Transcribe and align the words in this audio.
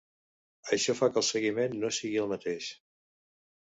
Això 0.77 0.95
fa 1.01 1.09
que 1.11 1.21
el 1.23 1.27
seguiment 1.29 1.77
no 1.83 1.93
sigui 1.99 2.19
el 2.25 2.33
mateix. 2.33 2.71